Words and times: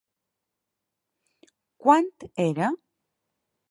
Quant 1.87 2.13
era? 2.49 2.75